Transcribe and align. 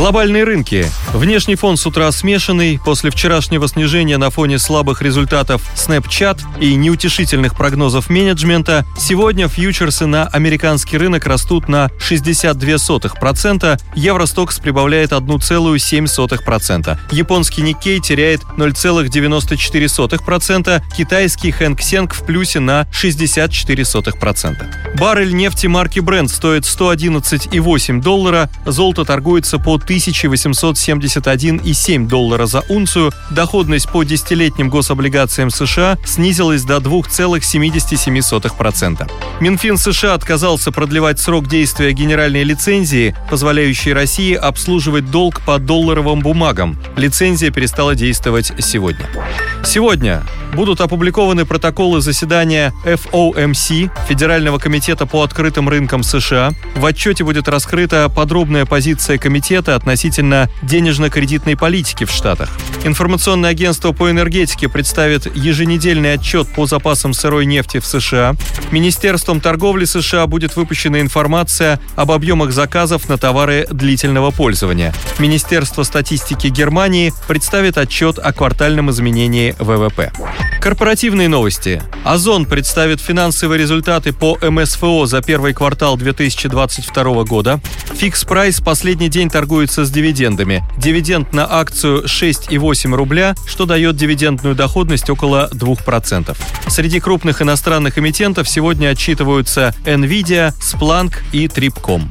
Глобальные 0.00 0.44
рынки. 0.44 0.86
Внешний 1.12 1.56
фон 1.56 1.76
с 1.76 1.86
утра 1.86 2.10
смешанный. 2.10 2.80
После 2.82 3.10
вчерашнего 3.10 3.68
снижения 3.68 4.16
на 4.16 4.30
фоне 4.30 4.58
слабых 4.58 5.02
результатов 5.02 5.60
Snapchat 5.76 6.40
и 6.58 6.74
неутешительных 6.74 7.54
прогнозов 7.54 8.08
менеджмента, 8.08 8.86
сегодня 8.96 9.46
фьючерсы 9.46 10.06
на 10.06 10.26
американский 10.26 10.96
рынок 10.96 11.26
растут 11.26 11.68
на 11.68 11.90
62%, 11.98 13.78
Евростокс 13.94 14.58
прибавляет 14.58 15.12
1,7%, 15.12 16.98
японский 17.10 17.60
Никкей 17.60 18.00
теряет 18.00 18.40
0,94%, 18.56 20.82
китайский 20.96 21.50
Хэнк 21.50 21.82
Сенг 21.82 22.14
в 22.14 22.24
плюсе 22.24 22.60
на 22.60 22.88
64%. 22.90 24.96
Баррель 24.96 25.34
нефти 25.34 25.66
марки 25.66 25.98
Brent 25.98 26.28
стоит 26.28 26.64
111,8 26.64 28.00
доллара, 28.00 28.48
золото 28.64 29.04
торгуется 29.04 29.58
по 29.58 29.76
1871,7 29.90 32.06
доллара 32.06 32.46
за 32.46 32.60
унцию, 32.68 33.10
доходность 33.30 33.90
по 33.90 34.04
десятилетним 34.04 34.70
гособлигациям 34.70 35.50
США 35.50 35.98
снизилась 36.04 36.62
до 36.62 36.76
2,77%. 36.76 39.10
Минфин 39.40 39.76
США 39.76 40.14
отказался 40.14 40.70
продлевать 40.70 41.18
срок 41.18 41.48
действия 41.48 41.90
генеральной 41.92 42.44
лицензии, 42.44 43.16
позволяющей 43.28 43.92
России 43.92 44.34
обслуживать 44.34 45.10
долг 45.10 45.40
по 45.44 45.58
долларовым 45.58 46.20
бумагам. 46.20 46.78
Лицензия 46.96 47.50
перестала 47.50 47.96
действовать 47.96 48.52
сегодня. 48.60 49.10
Сегодня 49.64 50.22
будут 50.54 50.80
опубликованы 50.80 51.44
протоколы 51.44 52.00
заседания 52.00 52.72
FOMC, 52.84 53.90
Федерального 54.08 54.58
комитета 54.58 55.06
по 55.06 55.22
открытым 55.22 55.68
рынкам 55.68 56.02
США. 56.02 56.52
В 56.74 56.84
отчете 56.86 57.24
будет 57.24 57.48
раскрыта 57.48 58.08
подробная 58.08 58.66
позиция 58.66 59.18
комитета 59.18 59.74
относительно 59.74 60.48
денежно-кредитной 60.62 61.56
политики 61.56 62.04
в 62.04 62.10
Штатах. 62.10 62.50
Информационное 62.84 63.50
агентство 63.50 63.92
по 63.92 64.10
энергетике 64.10 64.68
представит 64.68 65.34
еженедельный 65.36 66.14
отчет 66.14 66.48
по 66.48 66.66
запасам 66.66 67.12
сырой 67.12 67.46
нефти 67.46 67.78
в 67.78 67.86
США. 67.86 68.34
Министерством 68.70 69.40
торговли 69.40 69.84
США 69.84 70.26
будет 70.26 70.56
выпущена 70.56 71.00
информация 71.00 71.80
об 71.96 72.10
объемах 72.12 72.52
заказов 72.52 73.08
на 73.08 73.18
товары 73.18 73.66
длительного 73.70 74.30
пользования. 74.30 74.94
Министерство 75.18 75.82
статистики 75.82 76.48
Германии 76.48 77.12
представит 77.28 77.78
отчет 77.78 78.18
о 78.18 78.32
квартальном 78.32 78.90
изменении 78.90 79.54
ВВП. 79.58 80.12
Корпоративные 80.60 81.28
новости. 81.28 81.82
Озон 82.04 82.44
представит 82.44 83.00
финансовые 83.00 83.58
результаты 83.58 84.12
по 84.12 84.38
МСФО 84.42 85.06
за 85.06 85.22
первый 85.22 85.54
квартал 85.54 85.96
2022 85.96 87.24
года. 87.24 87.60
Фикс 87.94 88.24
прайс 88.24 88.60
последний 88.60 89.08
день 89.08 89.30
торгуется 89.30 89.86
с 89.86 89.90
дивидендами. 89.90 90.62
Дивиденд 90.76 91.32
на 91.32 91.50
акцию 91.50 92.04
6,8 92.04 92.94
рубля, 92.94 93.34
что 93.46 93.64
дает 93.64 93.96
дивидендную 93.96 94.54
доходность 94.54 95.08
около 95.08 95.48
2%. 95.52 96.36
Среди 96.68 97.00
крупных 97.00 97.40
иностранных 97.40 97.98
эмитентов 97.98 98.48
сегодня 98.48 98.88
отчитываются 98.88 99.74
Nvidia, 99.84 100.52
Splunk 100.60 101.18
и 101.32 101.46
Tripcom. 101.46 102.04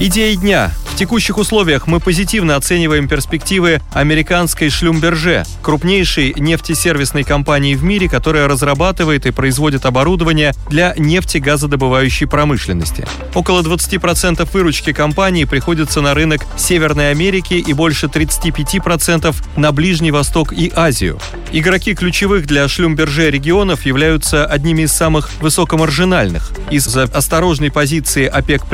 Идеи 0.00 0.36
дня 0.36 0.72
текущих 0.98 1.38
условиях 1.38 1.86
мы 1.86 2.00
позитивно 2.00 2.56
оцениваем 2.56 3.06
перспективы 3.06 3.80
американской 3.92 4.68
Шлюмберже, 4.68 5.44
крупнейшей 5.62 6.34
нефтесервисной 6.36 7.22
компании 7.22 7.76
в 7.76 7.84
мире, 7.84 8.08
которая 8.08 8.48
разрабатывает 8.48 9.24
и 9.24 9.30
производит 9.30 9.86
оборудование 9.86 10.54
для 10.68 10.94
нефтегазодобывающей 10.98 12.26
промышленности. 12.26 13.06
Около 13.32 13.62
20% 13.62 14.48
выручки 14.52 14.92
компании 14.92 15.44
приходится 15.44 16.00
на 16.00 16.14
рынок 16.14 16.44
Северной 16.56 17.12
Америки 17.12 17.54
и 17.54 17.72
больше 17.72 18.06
35% 18.06 19.36
на 19.54 19.70
Ближний 19.70 20.10
Восток 20.10 20.52
и 20.52 20.72
Азию. 20.74 21.20
Игроки 21.52 21.94
ключевых 21.94 22.44
для 22.46 22.66
Шлюмберже 22.66 23.30
регионов 23.30 23.86
являются 23.86 24.44
одними 24.44 24.82
из 24.82 24.92
самых 24.92 25.30
высокомаржинальных. 25.40 26.50
Из-за 26.72 27.04
осторожной 27.04 27.70
позиции 27.70 28.26
ОПЕК+, 28.26 28.64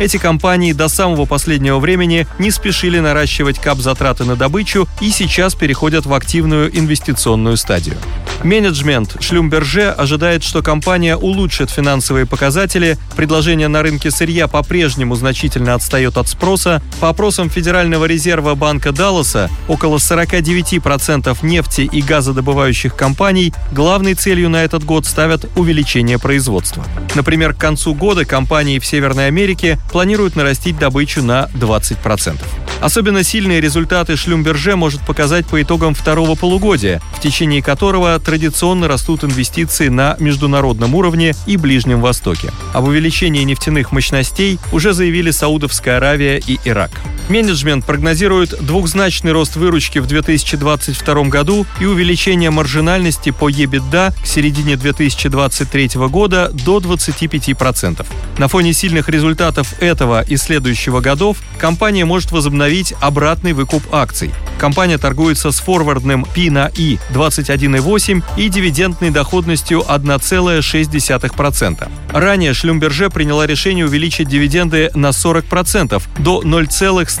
эти 0.00 0.16
компании 0.16 0.72
до 0.72 0.88
самого 0.88 1.24
последнего 1.24 1.67
последнего 1.68 1.80
времени 1.80 2.26
не 2.38 2.50
спешили 2.50 2.98
наращивать 2.98 3.58
кап-затраты 3.58 4.24
на 4.24 4.36
добычу 4.36 4.88
и 5.00 5.10
сейчас 5.10 5.54
переходят 5.54 6.06
в 6.06 6.14
активную 6.14 6.76
инвестиционную 6.76 7.56
стадию. 7.56 7.96
Менеджмент 8.42 9.16
Шлюмберже 9.20 9.90
ожидает, 9.90 10.44
что 10.44 10.62
компания 10.62 11.16
улучшит 11.16 11.70
финансовые 11.70 12.24
показатели, 12.24 12.96
предложение 13.16 13.68
на 13.68 13.82
рынке 13.82 14.10
сырья 14.10 14.46
по-прежнему 14.46 15.16
значительно 15.16 15.74
отстает 15.74 16.16
от 16.16 16.28
спроса. 16.28 16.80
По 17.00 17.08
опросам 17.08 17.50
Федерального 17.50 18.04
резерва 18.04 18.54
Банка 18.54 18.92
Далласа, 18.92 19.50
около 19.66 19.96
49% 19.96 21.36
нефти 21.42 21.88
и 21.92 22.00
газодобывающих 22.00 22.94
компаний 22.94 23.52
главной 23.72 24.14
целью 24.14 24.48
на 24.50 24.62
этот 24.62 24.84
год 24.84 25.04
ставят 25.04 25.46
увеличение 25.56 26.18
производства. 26.18 26.84
Например, 27.14 27.54
к 27.54 27.58
концу 27.58 27.94
года 27.94 28.24
компании 28.24 28.78
в 28.78 28.86
Северной 28.86 29.26
Америке 29.26 29.78
планируют 29.90 30.36
нарастить 30.36 30.78
добычу 30.78 31.22
на 31.22 31.47
20%. 31.54 32.38
Особенно 32.80 33.24
сильные 33.24 33.60
результаты 33.60 34.16
Шлюмберже 34.16 34.76
может 34.76 35.00
показать 35.02 35.46
по 35.46 35.60
итогам 35.60 35.94
второго 35.94 36.34
полугодия, 36.36 37.00
в 37.14 37.20
течение 37.20 37.62
которого 37.62 38.18
традиционно 38.20 38.88
растут 38.88 39.24
инвестиции 39.24 39.88
на 39.88 40.16
международном 40.20 40.94
уровне 40.94 41.34
и 41.46 41.56
Ближнем 41.56 42.00
Востоке. 42.00 42.50
Об 42.72 42.86
увеличении 42.86 43.42
нефтяных 43.42 43.92
мощностей 43.92 44.58
уже 44.72 44.92
заявили 44.92 45.30
Саудовская 45.30 45.96
Аравия 45.96 46.38
и 46.38 46.58
Ирак. 46.64 46.90
Менеджмент 47.28 47.84
прогнозирует 47.84 48.64
двухзначный 48.64 49.32
рост 49.32 49.56
выручки 49.56 49.98
в 49.98 50.06
2022 50.06 51.24
году 51.24 51.66
и 51.78 51.84
увеличение 51.84 52.50
маржинальности 52.50 53.30
по 53.30 53.50
EBITDA 53.50 54.14
к 54.22 54.26
середине 54.26 54.76
2023 54.76 55.90
года 56.08 56.50
до 56.52 56.78
25%. 56.78 58.06
На 58.38 58.48
фоне 58.48 58.72
сильных 58.72 59.10
результатов 59.10 59.74
этого 59.80 60.22
и 60.22 60.36
следующего 60.36 61.00
годов 61.00 61.38
компания 61.58 62.06
может 62.06 62.32
возобновить 62.32 62.94
обратный 63.00 63.52
выкуп 63.52 63.82
акций. 63.92 64.32
Компания 64.58 64.98
торгуется 64.98 65.52
с 65.52 65.60
форвардным 65.60 66.24
P 66.24 66.50
на 66.50 66.70
I 66.76 66.98
21,8 67.10 68.24
и 68.36 68.48
дивидендной 68.48 69.10
доходностью 69.10 69.84
1,6%. 69.86 71.88
Ранее 72.10 72.54
Шлюмберже 72.54 73.10
приняла 73.10 73.46
решение 73.46 73.84
увеличить 73.84 74.28
дивиденды 74.28 74.90
на 74.94 75.10
40% 75.10 76.02
до 76.18 76.42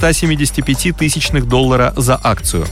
0,175 0.00 0.96
тысячных 0.96 1.48
доллара 1.48 1.92
за 1.96 2.18
акцию. 2.22 2.66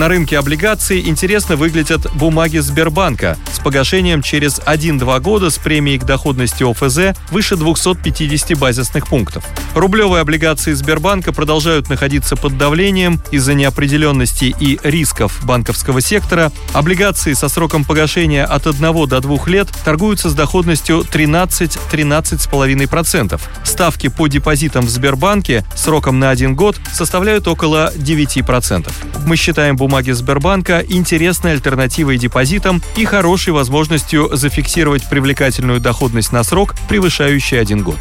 На 0.00 0.08
рынке 0.08 0.38
облигаций 0.38 1.06
интересно 1.06 1.56
выглядят 1.56 2.10
бумаги 2.14 2.56
Сбербанка 2.56 3.36
с 3.52 3.58
погашением 3.58 4.22
через 4.22 4.58
1-2 4.58 5.20
года 5.20 5.50
с 5.50 5.58
премией 5.58 5.98
к 5.98 6.04
доходности 6.04 6.62
ОФЗ 6.62 7.14
выше 7.30 7.56
250 7.56 8.58
базисных 8.58 9.08
пунктов. 9.08 9.44
Рублевые 9.74 10.22
облигации 10.22 10.72
Сбербанка 10.72 11.34
продолжают 11.34 11.90
находиться 11.90 12.34
под 12.34 12.56
давлением 12.56 13.20
из-за 13.30 13.52
неопределенности 13.52 14.56
и 14.58 14.80
рисков 14.82 15.44
банковского 15.44 16.00
сектора. 16.00 16.50
Облигации 16.72 17.34
со 17.34 17.50
сроком 17.50 17.84
погашения 17.84 18.46
от 18.46 18.66
1 18.66 19.06
до 19.06 19.20
2 19.20 19.38
лет 19.48 19.68
торгуются 19.84 20.30
с 20.30 20.34
доходностью 20.34 21.00
13-13,5%. 21.00 23.38
Ставки 23.64 24.08
по 24.08 24.28
депозитам 24.28 24.86
в 24.86 24.88
Сбербанке 24.88 25.62
сроком 25.76 26.18
на 26.18 26.30
1 26.30 26.54
год 26.54 26.80
составляют 26.90 27.46
около 27.48 27.92
9%. 27.94 28.90
Мы 29.26 29.36
считаем 29.36 29.76
бумаги 29.90 30.12
Сбербанка 30.12 30.84
интересной 30.88 31.50
альтернативой 31.50 32.16
депозитам 32.16 32.80
и 32.94 33.04
хорошей 33.04 33.52
возможностью 33.52 34.30
зафиксировать 34.36 35.02
привлекательную 35.10 35.80
доходность 35.80 36.30
на 36.30 36.44
срок, 36.44 36.76
превышающий 36.88 37.60
один 37.60 37.82
год. 37.82 37.98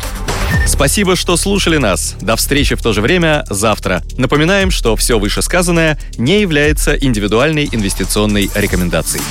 Спасибо, 0.67 1.15
что 1.15 1.35
слушали 1.35 1.77
нас. 1.77 2.15
До 2.21 2.35
встречи 2.35 2.75
в 2.75 2.83
то 2.83 2.93
же 2.93 3.01
время 3.01 3.43
завтра. 3.49 4.03
Напоминаем, 4.19 4.69
что 4.69 4.95
все 4.95 5.17
вышесказанное 5.17 5.97
не 6.15 6.41
является 6.41 6.93
индивидуальной 6.93 7.67
инвестиционной 7.71 8.51
рекомендацией. 8.53 9.23